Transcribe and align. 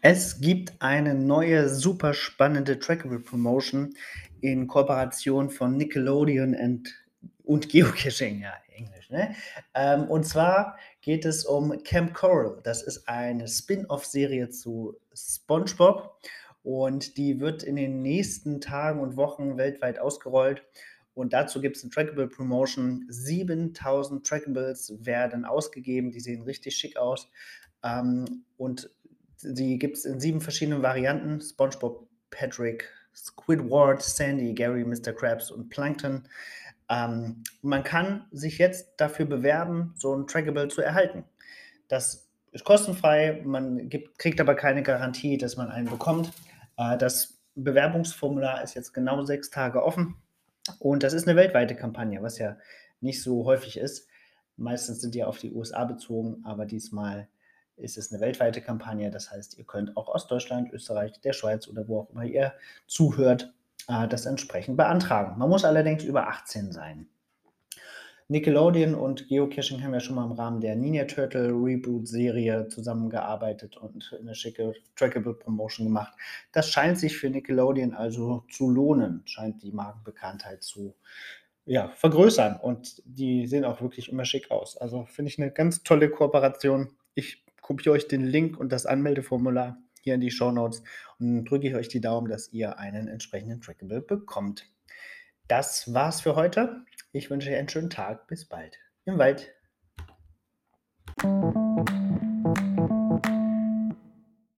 Es 0.00 0.40
gibt 0.40 0.72
eine 0.78 1.14
neue, 1.14 1.68
super 1.68 2.14
spannende 2.14 2.78
Trackable 2.78 3.18
Promotion 3.18 3.94
in 4.40 4.68
Kooperation 4.68 5.50
von 5.50 5.76
Nickelodeon 5.76 6.54
and, 6.54 6.94
und 7.42 7.68
Geocaching, 7.68 8.40
ja, 8.40 8.54
Englisch, 8.74 9.10
ne? 9.10 9.34
Ähm, 9.74 10.04
und 10.04 10.24
zwar 10.24 10.78
geht 11.00 11.24
es 11.24 11.44
um 11.44 11.82
Camp 11.82 12.14
Coral. 12.14 12.60
Das 12.62 12.82
ist 12.82 13.08
eine 13.08 13.48
Spin-off-Serie 13.48 14.50
zu 14.50 14.96
SpongeBob 15.12 16.18
und 16.62 17.16
die 17.16 17.40
wird 17.40 17.62
in 17.62 17.76
den 17.76 18.02
nächsten 18.02 18.60
Tagen 18.60 19.00
und 19.00 19.16
Wochen 19.16 19.56
weltweit 19.56 19.98
ausgerollt. 19.98 20.62
Und 21.16 21.32
dazu 21.32 21.62
gibt 21.62 21.78
es 21.78 21.82
eine 21.82 21.90
Trackable 21.90 22.28
Promotion. 22.28 23.06
7000 23.08 24.24
Trackables 24.26 24.92
werden 24.98 25.46
ausgegeben, 25.46 26.10
die 26.10 26.20
sehen 26.20 26.42
richtig 26.42 26.76
schick 26.76 26.98
aus. 26.98 27.30
Ähm, 27.82 28.44
und 28.58 28.90
die 29.42 29.78
gibt 29.78 29.96
es 29.96 30.04
in 30.04 30.20
sieben 30.20 30.42
verschiedenen 30.42 30.82
Varianten. 30.82 31.40
SpongeBob, 31.40 32.06
Patrick, 32.28 32.92
Squidward, 33.14 34.02
Sandy, 34.02 34.52
Gary, 34.52 34.84
Mr. 34.84 35.14
Krabs 35.14 35.50
und 35.50 35.70
Plankton. 35.70 36.28
Ähm, 36.90 37.44
man 37.62 37.82
kann 37.82 38.26
sich 38.30 38.58
jetzt 38.58 38.96
dafür 38.98 39.24
bewerben, 39.24 39.94
so 39.96 40.14
ein 40.14 40.26
Trackable 40.26 40.68
zu 40.68 40.82
erhalten. 40.82 41.24
Das 41.88 42.28
ist 42.52 42.64
kostenfrei, 42.64 43.40
man 43.42 43.88
gibt, 43.88 44.18
kriegt 44.18 44.38
aber 44.38 44.54
keine 44.54 44.82
Garantie, 44.82 45.38
dass 45.38 45.56
man 45.56 45.70
einen 45.70 45.88
bekommt. 45.88 46.30
Äh, 46.76 46.98
das 46.98 47.40
Bewerbungsformular 47.54 48.62
ist 48.62 48.74
jetzt 48.74 48.92
genau 48.92 49.24
sechs 49.24 49.48
Tage 49.48 49.82
offen 49.82 50.16
und 50.78 51.02
das 51.02 51.12
ist 51.12 51.26
eine 51.26 51.36
weltweite 51.36 51.74
Kampagne, 51.74 52.22
was 52.22 52.38
ja 52.38 52.56
nicht 53.00 53.22
so 53.22 53.44
häufig 53.44 53.76
ist. 53.78 54.08
Meistens 54.56 55.00
sind 55.00 55.14
die 55.14 55.24
auf 55.24 55.38
die 55.38 55.52
USA 55.52 55.84
bezogen, 55.84 56.42
aber 56.44 56.64
diesmal 56.66 57.28
ist 57.76 57.98
es 57.98 58.10
eine 58.10 58.20
weltweite 58.20 58.62
Kampagne. 58.62 59.10
Das 59.10 59.30
heißt, 59.30 59.58
ihr 59.58 59.64
könnt 59.64 59.96
auch 59.96 60.08
aus 60.08 60.26
Deutschland, 60.26 60.72
Österreich, 60.72 61.20
der 61.20 61.34
Schweiz 61.34 61.68
oder 61.68 61.86
wo 61.88 62.00
auch 62.00 62.10
immer 62.10 62.24
ihr 62.24 62.54
zuhört, 62.86 63.52
äh, 63.88 64.08
das 64.08 64.26
entsprechend 64.26 64.76
beantragen. 64.76 65.38
Man 65.38 65.48
muss 65.48 65.64
allerdings 65.64 66.04
über 66.04 66.28
18 66.28 66.72
sein. 66.72 67.08
Nickelodeon 68.28 68.96
und 68.96 69.28
Geocaching 69.28 69.84
haben 69.84 69.94
ja 69.94 70.00
schon 70.00 70.16
mal 70.16 70.24
im 70.24 70.32
Rahmen 70.32 70.60
der 70.60 70.74
Ninja 70.74 71.04
Turtle 71.04 71.50
Reboot 71.50 72.08
Serie 72.08 72.66
zusammengearbeitet 72.66 73.76
und 73.76 74.16
eine 74.18 74.34
schicke 74.34 74.74
Trackable 74.96 75.34
Promotion 75.34 75.86
gemacht. 75.86 76.12
Das 76.50 76.68
scheint 76.68 76.98
sich 76.98 77.16
für 77.16 77.30
Nickelodeon 77.30 77.94
also 77.94 78.44
zu 78.50 78.68
lohnen, 78.68 79.22
scheint 79.26 79.62
die 79.62 79.70
Markenbekanntheit 79.70 80.64
zu 80.64 80.96
ja, 81.66 81.90
vergrößern 81.90 82.58
und 82.60 83.00
die 83.04 83.46
sehen 83.46 83.64
auch 83.64 83.80
wirklich 83.80 84.08
immer 84.10 84.24
schick 84.24 84.50
aus. 84.50 84.76
Also 84.76 85.04
finde 85.04 85.30
ich 85.30 85.38
eine 85.38 85.52
ganz 85.52 85.84
tolle 85.84 86.10
Kooperation. 86.10 86.96
Ich 87.14 87.44
kopiere 87.60 87.94
euch 87.94 88.08
den 88.08 88.24
Link 88.24 88.58
und 88.58 88.72
das 88.72 88.86
Anmeldeformular 88.86 89.78
hier 90.00 90.14
in 90.14 90.20
die 90.20 90.32
Show 90.32 90.50
Notes 90.50 90.82
und 91.20 91.44
drücke 91.44 91.68
ich 91.68 91.76
euch 91.76 91.88
die 91.88 92.00
Daumen, 92.00 92.28
dass 92.28 92.52
ihr 92.52 92.78
einen 92.78 93.06
entsprechenden 93.06 93.60
Trackable 93.60 94.00
bekommt. 94.00 94.64
Das 95.48 95.94
war's 95.94 96.20
für 96.20 96.34
heute. 96.34 96.84
Ich 97.12 97.30
wünsche 97.30 97.50
euch 97.50 97.56
einen 97.56 97.68
schönen 97.68 97.90
Tag. 97.90 98.26
Bis 98.26 98.48
bald 98.48 98.78
im 99.04 99.18
Wald. 99.18 99.52